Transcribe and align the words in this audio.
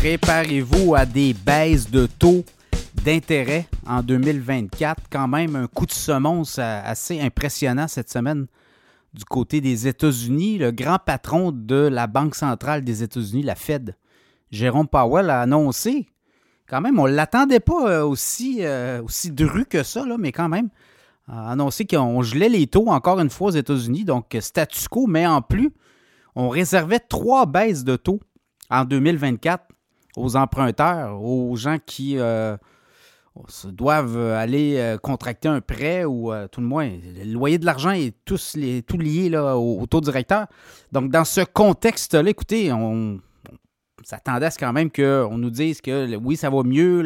Préparez-vous 0.00 0.94
à 0.94 1.04
des 1.04 1.34
baisses 1.34 1.90
de 1.90 2.06
taux 2.06 2.42
d'intérêt 3.04 3.66
en 3.86 4.02
2024. 4.02 5.02
Quand 5.12 5.28
même, 5.28 5.56
un 5.56 5.66
coup 5.66 5.84
de 5.84 5.92
semonce 5.92 6.58
assez 6.58 7.20
impressionnant 7.20 7.86
cette 7.86 8.10
semaine 8.10 8.46
du 9.12 9.26
côté 9.26 9.60
des 9.60 9.88
États-Unis. 9.88 10.56
Le 10.56 10.70
grand 10.70 10.96
patron 10.96 11.52
de 11.52 11.74
la 11.74 12.06
Banque 12.06 12.34
centrale 12.34 12.82
des 12.82 13.02
États-Unis, 13.02 13.42
la 13.42 13.54
Fed, 13.54 13.94
Jérôme 14.50 14.88
Powell, 14.88 15.28
a 15.28 15.42
annoncé, 15.42 16.06
quand 16.66 16.80
même, 16.80 16.98
on 16.98 17.06
ne 17.06 17.12
l'attendait 17.12 17.60
pas 17.60 17.90
euh, 17.90 18.02
aussi, 18.02 18.60
euh, 18.60 19.02
aussi 19.02 19.30
dru 19.30 19.66
que 19.66 19.82
ça, 19.82 20.06
mais 20.18 20.32
quand 20.32 20.48
même, 20.48 20.70
a 21.28 21.50
annoncé 21.50 21.84
qu'on 21.84 22.22
gelait 22.22 22.48
les 22.48 22.66
taux 22.68 22.88
encore 22.88 23.20
une 23.20 23.28
fois 23.28 23.48
aux 23.48 23.54
États-Unis. 23.54 24.04
Donc, 24.04 24.34
statu 24.40 24.88
quo, 24.88 25.06
mais 25.06 25.26
en 25.26 25.42
plus, 25.42 25.74
on 26.34 26.48
réservait 26.48 27.00
trois 27.00 27.44
baisses 27.44 27.84
de 27.84 27.96
taux 27.96 28.20
en 28.70 28.86
2024 28.86 29.66
aux 30.16 30.36
emprunteurs, 30.36 31.22
aux 31.22 31.56
gens 31.56 31.76
qui 31.84 32.18
euh, 32.18 32.56
doivent 33.64 34.18
aller 34.18 34.76
euh, 34.78 34.98
contracter 34.98 35.48
un 35.48 35.60
prêt 35.60 36.04
ou 36.04 36.32
euh, 36.32 36.48
tout 36.48 36.60
le 36.60 36.66
moins, 36.66 36.88
le 36.88 37.32
loyer 37.32 37.58
de 37.58 37.66
l'argent 37.66 37.90
est 37.90 38.14
tous 38.24 38.54
les, 38.56 38.82
tout 38.82 38.98
lié 38.98 39.28
là, 39.28 39.56
au, 39.56 39.86
taux 39.86 40.00
directeur. 40.00 40.46
Donc, 40.92 41.10
dans 41.10 41.24
ce 41.24 41.42
contexte-là, 41.42 42.28
écoutez, 42.28 42.72
on, 42.72 43.20
s'attendait 44.02 44.46
à 44.46 44.50
ce 44.50 44.58
quand 44.58 44.72
même 44.72 44.90
qu'on 44.90 45.36
nous 45.36 45.50
dise 45.50 45.80
que 45.80 46.16
oui, 46.16 46.36
ça 46.36 46.50
va 46.50 46.62
mieux, 46.62 47.02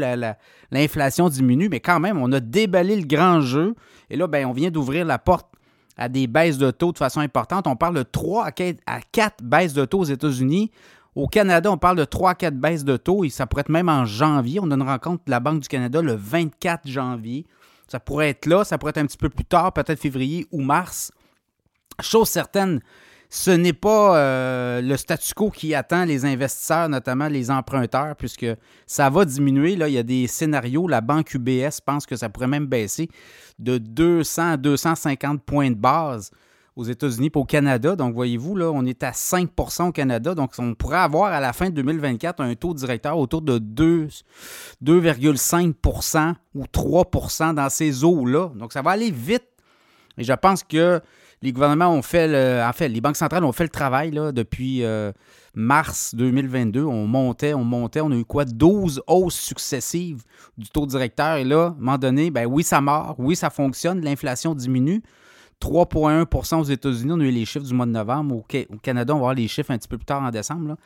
l'inflation 0.70 1.28
diminue, 1.28 1.68
mais 1.68 1.80
quand 1.80 2.00
même, 2.00 2.18
on 2.18 2.30
a 2.32 2.40
déballé 2.40 2.96
le 2.96 3.06
grand 3.06 3.40
jeu. 3.40 3.74
Et 4.10 4.16
là, 4.16 4.26
ben, 4.26 4.46
on 4.46 4.52
vient 4.52 4.70
d'ouvrir 4.70 5.04
la 5.04 5.18
porte 5.18 5.48
à 5.96 6.08
des 6.08 6.26
baisses 6.26 6.58
de 6.58 6.70
taux 6.70 6.92
de 6.92 6.98
façon 6.98 7.20
importante. 7.20 7.66
On 7.66 7.76
parle 7.76 7.96
de 7.96 8.02
3 8.02 8.46
à 8.86 9.00
4 9.00 9.42
baisses 9.42 9.74
de 9.74 9.84
taux 9.84 10.00
aux 10.00 10.04
États-Unis. 10.04 10.70
Au 11.14 11.28
Canada, 11.28 11.70
on 11.70 11.78
parle 11.78 11.96
de 11.96 12.04
3-4 12.04 12.50
baisses 12.50 12.84
de 12.84 12.96
taux 12.96 13.24
et 13.24 13.28
ça 13.28 13.46
pourrait 13.46 13.60
être 13.60 13.68
même 13.68 13.88
en 13.88 14.04
janvier. 14.04 14.58
On 14.60 14.70
a 14.70 14.74
une 14.74 14.82
rencontre 14.82 15.22
de 15.26 15.30
la 15.30 15.40
Banque 15.40 15.60
du 15.60 15.68
Canada 15.68 16.02
le 16.02 16.14
24 16.14 16.88
janvier. 16.88 17.46
Ça 17.86 18.00
pourrait 18.00 18.30
être 18.30 18.46
là, 18.46 18.64
ça 18.64 18.78
pourrait 18.78 18.90
être 18.90 18.98
un 18.98 19.06
petit 19.06 19.18
peu 19.18 19.28
plus 19.28 19.44
tard, 19.44 19.72
peut-être 19.72 20.00
février 20.00 20.46
ou 20.50 20.60
mars. 20.60 21.12
Chose 22.00 22.28
certaine, 22.28 22.80
ce 23.30 23.50
n'est 23.50 23.72
pas 23.72 24.16
euh, 24.16 24.80
le 24.80 24.96
statu 24.96 25.34
quo 25.34 25.50
qui 25.50 25.74
attend 25.74 26.04
les 26.04 26.24
investisseurs, 26.24 26.88
notamment 26.88 27.28
les 27.28 27.50
emprunteurs, 27.50 28.16
puisque 28.16 28.46
ça 28.86 29.10
va 29.10 29.24
diminuer. 29.24 29.76
Là, 29.76 29.88
il 29.88 29.94
y 29.94 29.98
a 29.98 30.02
des 30.02 30.26
scénarios. 30.26 30.88
La 30.88 31.00
banque 31.00 31.34
UBS 31.34 31.80
pense 31.84 32.06
que 32.06 32.16
ça 32.16 32.28
pourrait 32.28 32.48
même 32.48 32.66
baisser 32.66 33.08
de 33.58 33.78
200 33.78 34.52
à 34.52 34.56
250 34.56 35.42
points 35.42 35.70
de 35.70 35.76
base 35.76 36.30
aux 36.76 36.84
États-Unis 36.84 37.30
et 37.34 37.38
au 37.38 37.44
Canada. 37.44 37.96
Donc, 37.96 38.14
voyez-vous, 38.14 38.54
là, 38.56 38.70
on 38.72 38.84
est 38.84 39.02
à 39.02 39.12
5% 39.12 39.88
au 39.88 39.92
Canada. 39.92 40.34
Donc, 40.34 40.52
on 40.58 40.74
pourrait 40.74 40.98
avoir 40.98 41.32
à 41.32 41.40
la 41.40 41.52
fin 41.52 41.70
de 41.70 41.74
2024 41.74 42.40
un 42.40 42.54
taux 42.54 42.74
directeur 42.74 43.18
autour 43.18 43.42
de 43.42 43.58
2,5% 43.58 46.34
ou 46.54 46.64
3% 46.64 47.54
dans 47.54 47.68
ces 47.68 48.04
eaux-là. 48.04 48.50
Donc, 48.56 48.72
ça 48.72 48.82
va 48.82 48.92
aller 48.92 49.10
vite. 49.10 49.44
Et 50.18 50.24
je 50.24 50.32
pense 50.32 50.62
que 50.62 51.00
les 51.42 51.52
gouvernements 51.52 51.90
ont 51.90 52.02
fait, 52.02 52.26
le, 52.26 52.62
en 52.66 52.72
fait, 52.72 52.88
les 52.88 53.00
banques 53.00 53.16
centrales 53.16 53.44
ont 53.44 53.52
fait 53.52 53.64
le 53.64 53.70
travail 53.70 54.10
là, 54.10 54.32
depuis 54.32 54.82
euh, 54.82 55.12
mars 55.54 56.14
2022. 56.14 56.82
On 56.84 57.06
montait, 57.06 57.54
on 57.54 57.64
montait, 57.64 58.00
on 58.00 58.10
a 58.10 58.16
eu 58.16 58.24
quoi? 58.24 58.46
12 58.46 59.02
hausses 59.06 59.38
successives 59.38 60.22
du 60.56 60.68
taux 60.70 60.86
directeur. 60.86 61.36
Et 61.36 61.44
là, 61.44 61.64
à 61.64 61.68
un 61.68 61.74
moment 61.78 61.98
donné, 61.98 62.30
ben 62.30 62.46
oui, 62.46 62.64
ça 62.64 62.80
mord, 62.80 63.14
oui, 63.18 63.36
ça 63.36 63.50
fonctionne, 63.50 64.00
l'inflation 64.00 64.54
diminue. 64.54 65.02
3,1% 65.60 66.60
aux 66.60 66.64
États-Unis. 66.64 67.12
On 67.12 67.20
a 67.20 67.24
eu 67.24 67.30
les 67.30 67.44
chiffres 67.44 67.66
du 67.66 67.74
mois 67.74 67.86
de 67.86 67.90
novembre. 67.92 68.36
Au, 68.36 68.44
Canada, 68.82 69.14
on 69.14 69.18
va 69.18 69.22
voir 69.22 69.34
les 69.34 69.48
chiffres 69.48 69.70
un 69.70 69.78
petit 69.78 69.88
peu 69.88 69.98
plus 69.98 70.06
tard 70.06 70.22
en 70.22 70.30
décembre. 70.30 70.76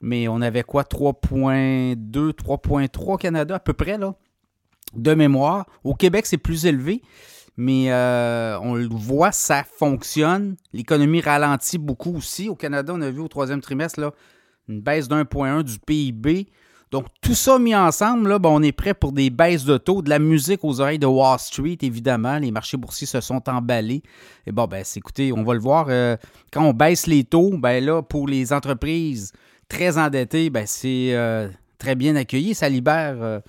Mais 0.00 0.28
on 0.28 0.40
avait 0.40 0.62
quoi? 0.62 0.82
3,2, 0.82 2.32
3,3 2.32 3.12
au 3.12 3.16
Canada, 3.16 3.56
à 3.56 3.60
peu 3.60 3.72
près, 3.72 3.98
là, 3.98 4.14
de 4.94 5.14
mémoire. 5.14 5.66
Au 5.84 5.94
Québec, 5.94 6.26
c'est 6.26 6.38
plus 6.38 6.66
élevé. 6.66 7.02
Mais 7.56 7.92
euh, 7.92 8.58
on 8.60 8.74
le 8.74 8.88
voit, 8.90 9.32
ça 9.32 9.64
fonctionne. 9.64 10.56
L'économie 10.72 11.20
ralentit 11.20 11.78
beaucoup 11.78 12.16
aussi. 12.16 12.48
Au 12.48 12.54
Canada, 12.54 12.92
on 12.96 13.02
a 13.02 13.10
vu 13.10 13.20
au 13.20 13.28
troisième 13.28 13.60
trimestre 13.60 14.00
là, 14.00 14.12
une 14.68 14.80
baisse 14.80 15.08
d'1,1 15.08 15.62
du 15.62 15.78
PIB. 15.78 16.48
Donc, 16.90 17.06
tout 17.20 17.36
ça 17.36 17.58
mis 17.60 17.74
ensemble, 17.74 18.28
là, 18.30 18.38
ben, 18.40 18.48
on 18.48 18.62
est 18.62 18.72
prêt 18.72 18.94
pour 18.94 19.12
des 19.12 19.30
baisses 19.30 19.64
de 19.64 19.78
taux, 19.78 20.02
de 20.02 20.10
la 20.10 20.18
musique 20.18 20.64
aux 20.64 20.80
oreilles 20.80 20.98
de 20.98 21.06
Wall 21.06 21.38
Street, 21.38 21.78
évidemment. 21.82 22.38
Les 22.38 22.50
marchés 22.50 22.76
boursiers 22.76 23.06
se 23.06 23.20
sont 23.20 23.48
emballés. 23.48 24.02
Et 24.44 24.50
bon, 24.50 24.66
ben, 24.66 24.84
écoutez, 24.96 25.32
on 25.32 25.44
va 25.44 25.54
le 25.54 25.60
voir. 25.60 25.86
Euh, 25.88 26.16
quand 26.52 26.64
on 26.64 26.72
baisse 26.72 27.06
les 27.06 27.22
taux, 27.22 27.56
ben 27.56 27.84
là, 27.84 28.02
pour 28.02 28.26
les 28.26 28.52
entreprises 28.52 29.32
très 29.68 29.98
endettées, 29.98 30.50
ben, 30.50 30.66
c'est 30.66 31.14
euh, 31.14 31.48
très 31.78 31.94
bien 31.94 32.16
accueilli. 32.16 32.54
Ça 32.54 32.68
libère 32.68 33.22
euh, 33.22 33.40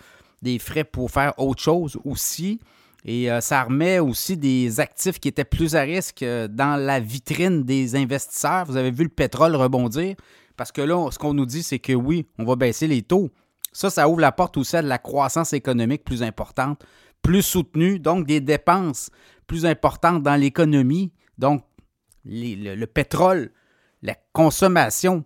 des 0.44 0.60
frais 0.60 0.84
pour 0.84 1.10
faire 1.10 1.34
autre 1.40 1.64
chose 1.64 1.98
aussi. 2.06 2.60
Et 3.04 3.30
ça 3.40 3.64
remet 3.64 3.98
aussi 3.98 4.38
des 4.38 4.80
actifs 4.80 5.20
qui 5.20 5.28
étaient 5.28 5.44
plus 5.44 5.76
à 5.76 5.82
risque 5.82 6.24
dans 6.24 6.80
la 6.80 7.00
vitrine 7.00 7.64
des 7.64 7.96
investisseurs. 7.96 8.66
Vous 8.68 8.78
avez 8.78 8.92
vu 8.92 9.02
le 9.02 9.10
pétrole 9.10 9.56
rebondir. 9.56 10.16
Parce 10.62 10.72
que 10.72 10.82
là, 10.84 11.10
ce 11.10 11.18
qu'on 11.18 11.34
nous 11.34 11.48
dit, 11.48 11.64
c'est 11.64 11.80
que 11.80 11.94
oui, 11.94 12.28
on 12.38 12.46
va 12.46 12.56
baisser 12.56 12.86
les 12.86 13.02
taux. 13.02 13.32
Ça, 13.72 13.90
ça 13.90 14.08
ouvre 14.08 14.20
la 14.20 14.32
porte 14.32 14.58
aussi 14.58 14.78
à 14.78 14.84
de 14.84 14.88
la 14.88 15.00
croissance 15.00 15.54
économique 15.54 16.04
plus 16.04 16.22
importante, 16.22 16.86
plus 17.24 17.42
soutenue, 17.42 17.98
donc 17.98 18.28
des 18.28 18.42
dépenses 18.42 19.10
plus 19.48 19.66
importantes 19.66 20.22
dans 20.22 20.36
l'économie. 20.36 21.14
Donc, 21.40 21.64
le, 22.26 22.86
pétrole, 22.86 23.50
la 24.04 24.14
consommation 24.34 25.24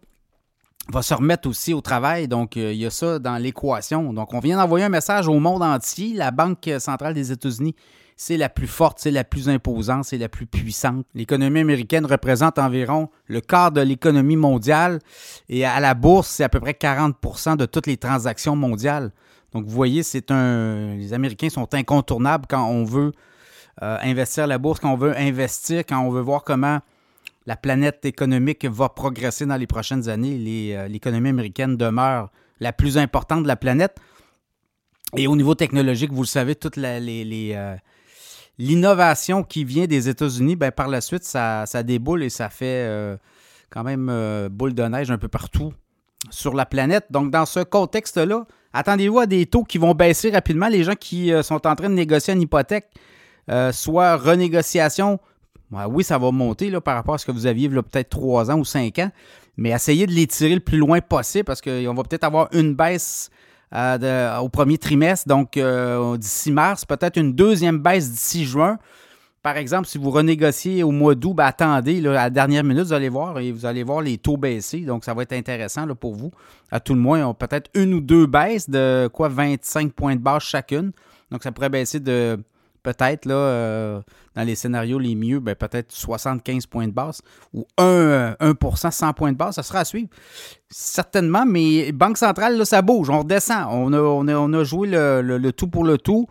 va 0.88 1.02
se 1.02 1.14
remettre 1.14 1.50
aussi 1.50 1.74
au 1.74 1.82
travail. 1.82 2.30
Donc, 2.30 2.56
euh, 2.56 2.72
il 2.72 2.80
y 2.80 2.86
a 2.86 2.90
ça 2.90 3.20
dans 3.20 3.36
l'équation. 3.36 4.14
Donc, 4.14 4.34
on 4.34 4.40
vient 4.40 4.56
d'envoyer 4.56 4.86
un 4.86 4.90
message 4.90 5.28
au 5.28 5.38
monde 5.42 5.64
entier. 5.64 6.14
La 6.14 6.32
Banque 6.32 6.70
centrale 6.80 7.14
des 7.14 7.34
États-Unis 7.34 7.76
c'est 8.16 8.38
la 8.38 8.50
plus 8.50 8.68
forte, 8.68 9.00
c'est 9.00 9.12
la 9.12 9.24
plus 9.24 9.50
imposante, 9.50 10.06
c'est 10.06 10.18
la 10.18 10.30
plus 10.30 10.46
puissante. 10.46 11.06
L'économie 11.14 11.60
américaine 11.60 12.06
représente 12.06 12.58
environ 12.60 13.10
le 13.28 13.42
quart 13.42 13.72
de 13.72 13.82
l'économie 13.82 14.38
mondiale 14.38 15.00
et 15.50 15.66
à 15.66 15.80
la 15.80 15.94
bourse, 15.94 16.28
c'est 16.28 16.44
à 16.44 16.50
peu 16.50 16.60
près 16.60 16.72
40% 16.72 17.58
de 17.58 17.66
toutes 17.66 17.88
les 17.88 17.98
transactions 17.98 18.56
mondiales. 18.56 19.12
Donc, 19.52 19.66
vous 19.66 19.72
voyez, 19.72 20.04
c'est 20.04 20.32
un. 20.32 20.96
Les 20.96 21.14
Américains 21.14 21.50
sont 21.50 21.74
incontournables 21.74 22.46
quand 22.50 22.68
on 22.68 22.84
veut 22.84 23.12
euh, 23.82 23.98
investir 24.02 24.48
la 24.48 24.58
bourse, 24.58 24.80
quand 24.80 24.92
on 24.92 24.98
veut 24.98 25.18
investir, 25.18 25.86
quand 25.88 26.00
on 26.00 26.10
veut 26.10 26.22
voir 26.22 26.44
comment 26.44 26.80
la 27.46 27.56
planète 27.56 28.06
économique 28.06 28.66
va 28.66 28.90
progresser 28.90 29.46
dans 29.46 29.56
les 29.56 29.68
prochaines 29.68 30.10
années. 30.10 30.76
Euh, 30.76 30.88
l'économie 30.88 31.30
américaine 31.30 31.78
demeure 31.78 32.32
la 32.60 32.74
plus 32.74 32.98
importante 32.98 33.44
de 33.44 33.48
la 33.48 33.56
planète. 33.56 33.98
Et 35.18 35.28
au 35.28 35.36
niveau 35.36 35.56
technologique, 35.56 36.12
vous 36.12 36.24
le 36.24 36.28
savez, 36.28 36.56
toutes 36.56 36.78
les, 36.78 37.54
euh, 37.56 37.76
l'innovation 38.58 39.44
qui 39.44 39.64
vient 39.64 39.86
des 39.86 40.10
États-Unis, 40.10 40.56
ben, 40.56 40.72
par 40.72 40.88
la 40.88 41.02
suite, 41.02 41.24
ça, 41.24 41.66
ça 41.66 41.84
déboule 41.84 42.24
et 42.24 42.30
ça 42.30 42.50
fait 42.50 42.86
euh, 42.88 43.18
quand 43.70 43.84
même 43.84 44.08
euh, 44.10 44.50
boule 44.50 44.74
de 44.74 44.84
neige 44.84 45.12
un 45.12 45.18
peu 45.18 45.28
partout 45.28 45.74
sur 46.30 46.54
la 46.54 46.66
planète. 46.66 47.06
Donc, 47.10 47.32
dans 47.32 47.46
ce 47.46 47.60
contexte-là, 47.60 48.46
attendez-vous 48.74 49.20
à 49.20 49.26
des 49.26 49.46
taux 49.46 49.64
qui 49.64 49.78
vont 49.78 49.94
baisser 49.94 50.32
rapidement. 50.32 50.68
Les 50.68 50.84
gens 50.84 50.96
qui 50.96 51.32
euh, 51.32 51.44
sont 51.44 51.68
en 51.68 51.76
train 51.76 51.90
de 51.90 51.96
négocier 51.96 52.34
une 52.34 52.42
hypothèque, 52.42 52.88
soit 53.72 54.18
renégociation, 54.18 55.20
oui, 55.90 56.04
ça 56.04 56.18
va 56.18 56.32
monter 56.32 56.70
là, 56.70 56.82
par 56.82 56.96
rapport 56.96 57.16
à 57.16 57.18
ce 57.18 57.26
que 57.26 57.32
vous 57.32 57.46
aviez 57.46 57.70
peut-être 57.70 58.10
3 58.10 58.50
ans 58.50 58.58
ou 58.58 58.66
5 58.66 58.98
ans, 59.00 59.12
mais 59.58 59.70
essayez 59.70 60.08
de 60.08 60.12
les 60.12 60.26
tirer 60.26 60.56
le 60.56 60.62
plus 60.62 60.78
loin 60.78 61.00
possible 61.02 61.44
parce 61.44 61.62
qu'on 61.62 61.94
va 61.94 62.04
peut-être 62.04 62.24
avoir 62.24 62.50
une 62.54 62.74
baisse 62.74 63.30
au 63.76 64.50
premier 64.50 64.78
trimestre, 64.78 65.28
donc 65.28 65.60
d'ici 66.18 66.52
mars, 66.52 66.86
peut-être 66.86 67.18
une 67.18 67.34
deuxième 67.34 67.80
baisse 67.80 68.12
d'ici 68.12 68.46
juin. 68.46 68.78
Par 69.44 69.58
exemple, 69.58 69.88
si 69.88 70.00
vous 70.00 70.10
renégociez 70.10 70.82
au 70.82 70.90
mois 70.90 71.14
d'août, 71.14 71.36
ben, 71.36 71.46
attendez, 71.46 72.00
à 72.08 72.14
la 72.14 72.30
dernière 72.32 72.64
minute, 72.64 72.86
vous 72.86 72.94
allez 72.94 73.10
voir 73.10 73.38
et 73.38 73.52
vous 73.52 73.68
allez 73.68 73.84
voir 73.84 74.02
les 74.02 74.18
taux 74.18 74.38
baisser. 74.38 74.80
Donc, 74.80 75.06
ça 75.06 75.14
va 75.14 75.22
être 75.22 75.34
intéressant 75.34 75.86
pour 75.94 76.16
vous. 76.16 76.32
À 76.72 76.80
tout 76.80 76.96
le 76.96 77.00
moins, 77.00 77.32
peut-être 77.36 77.70
une 77.76 77.94
ou 77.94 78.02
deux 78.02 78.26
baisses 78.26 78.68
de 78.68 79.08
quoi 79.14 79.30
25 79.30 79.94
points 79.94 80.16
de 80.16 80.22
base 80.22 80.42
chacune. 80.42 80.92
Donc, 81.30 81.44
ça 81.44 81.52
pourrait 81.52 81.70
baisser 81.70 82.00
de 82.00 82.40
peut-être, 82.86 83.26
là, 83.26 83.36
euh, 83.36 84.02
dans 84.36 84.44
les 84.44 84.56
scénarios 84.56 85.00
les 85.00 85.16
mieux, 85.16 85.40
ben, 85.40 85.56
peut-être 85.56 85.92
75 85.92 86.68
points 86.68 86.88
de 86.88 86.94
base 86.94 87.22
ou 87.54 87.66
1, 87.78 88.36
1 88.40 88.54
100 88.92 89.14
points 89.14 89.32
de 89.32 89.38
base. 89.38 89.56
Ça 89.56 89.64
sera 89.64 89.80
à 89.80 89.86
suivre. 89.86 90.10
Certainement, 90.70 91.46
mais 91.46 91.92
Banque 91.92 92.18
centrale, 92.18 92.58
là, 92.58 92.66
ça 92.66 92.82
bouge. 92.82 93.10
On 93.10 93.20
redescend. 93.20 93.68
On 93.72 93.92
a, 93.94 94.00
on 94.00 94.54
a, 94.54 94.64
joué 94.64 94.88
le 94.92 95.52
tout 95.52 95.68
pour 95.68 95.84
le 95.84 95.98
tout. 95.98 96.28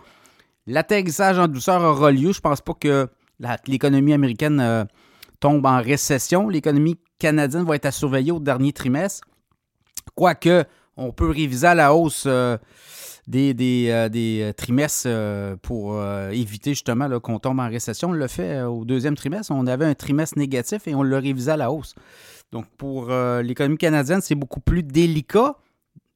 L'atterrissage 0.67 1.39
en 1.39 1.49
douceur 1.49 1.83
aura 1.83 2.11
lieu. 2.11 2.33
Je 2.33 2.39
ne 2.39 2.43
pense 2.43 2.61
pas 2.61 2.75
que 2.75 3.09
l'économie 3.67 4.13
américaine 4.13 4.61
euh, 4.61 4.85
tombe 5.41 5.67
en 5.67 5.83
récession. 5.83 6.49
L'économie 6.49 6.99
canadienne 7.19 7.65
va 7.65 7.77
être 7.77 7.87
à 7.87 7.91
surveiller 7.91 8.33
au 8.33 8.41
dernier 8.41 8.73
trimestre. 8.73 9.27
Quoique, 10.15 10.65
on 10.97 11.13
peut 11.13 11.29
réviser 11.29 11.67
à 11.67 11.75
la 11.75 11.95
hausse 11.95 12.25
euh, 12.27 12.57
des, 13.27 13.87
euh, 13.89 14.53
trimestres 14.53 15.09
pour 15.63 16.03
éviter 16.31 16.71
justement 16.71 17.21
qu'on 17.21 17.39
tombe 17.39 17.61
en 17.61 17.69
récession. 17.69 18.11
On 18.11 18.13
l'a 18.13 18.29
fait 18.29 18.63
au 18.63 18.85
deuxième 18.85 19.17
trimestre. 19.17 19.53
On 19.53 19.67
avait 19.67 19.87
un 19.87 19.95
trimestre 19.95 20.39
négatif 20.39 20.87
et 20.87 20.95
on 20.95 21.03
l'a 21.03 21.21
révisé 21.21 21.51
à 21.51 21.57
la 21.57 21.71
hausse. 21.71 21.95
Donc, 22.53 22.67
pour 22.79 23.09
l'économie 23.43 23.79
canadienne, 23.79 24.21
c'est 24.21 24.35
beaucoup 24.35 24.61
plus 24.61 24.83
délicat. 24.83 25.57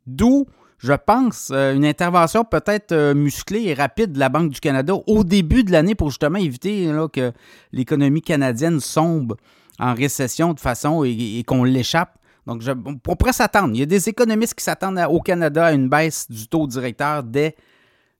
D'où 0.07 0.47
je 0.79 0.93
pense, 0.93 1.51
euh, 1.53 1.75
une 1.75 1.85
intervention 1.85 2.45
peut-être 2.45 2.93
euh, 2.93 3.15
musclée 3.15 3.65
et 3.65 3.75
rapide 3.75 4.13
de 4.13 4.19
la 4.19 4.29
Banque 4.29 4.51
du 4.51 4.61
Canada 4.61 4.95
au 5.07 5.25
début 5.25 5.65
de 5.65 5.73
l'année 5.73 5.95
pour 5.95 6.11
justement 6.11 6.39
éviter 6.39 6.89
que 7.13 7.33
l'économie 7.73 8.23
canadienne 8.23 8.81
sombre 8.81 9.37
en 9.81 9.95
récession 9.95 10.55
de 10.55 10.61
façon 10.61 11.05
et, 11.05 11.43
qu'on 11.47 11.65
l'échappe. 11.65 12.18
Donc, 12.49 12.63
on 13.07 13.15
pourrait 13.15 13.35
s'attendre. 13.35 13.75
Il 13.75 13.81
y 13.81 13.83
a 13.83 13.87
des 13.87 14.09
économistes 14.09 14.55
qui 14.55 14.65
s'attendent 14.65 14.99
au 15.11 15.21
Canada 15.21 15.67
à 15.67 15.73
une 15.73 15.91
baisse 15.91 16.31
du 16.31 16.49
taux 16.49 16.67
directeur 16.67 17.23
dès 17.23 17.55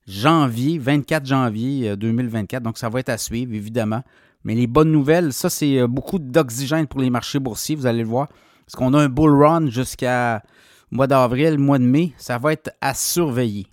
janvier, 0.07 0.77
24 0.77 1.25
janvier 1.25 1.97
2024. 1.97 2.61
Euh, 2.61 2.63
Donc, 2.63 2.77
ça 2.77 2.89
va 2.89 2.99
être 2.99 3.09
à 3.09 3.17
suivre, 3.17 3.55
évidemment. 3.55 4.03
Mais 4.43 4.53
les 4.53 4.67
bonnes 4.67 4.91
nouvelles, 4.91 5.33
ça, 5.33 5.49
c'est 5.49 5.85
beaucoup 5.87 6.19
d'oxygène 6.19 6.85
pour 6.85 7.01
les 7.01 7.09
marchés 7.09 7.39
boursiers, 7.39 7.75
vous 7.75 7.87
allez 7.87 8.03
le 8.03 8.07
voir. 8.07 8.27
Parce 8.67 8.75
qu'on 8.75 8.93
a 8.93 9.01
un 9.01 9.09
bull 9.09 9.31
run 9.43 9.67
jusqu'à 9.71 10.43
mois 10.91 11.07
d'avril, 11.07 11.57
mois 11.57 11.79
de 11.79 11.85
mai, 11.85 12.13
ça 12.17 12.37
va 12.37 12.53
être 12.53 12.69
à 12.81 12.93
surveiller. 12.93 13.65